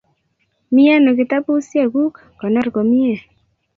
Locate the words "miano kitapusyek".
0.73-1.87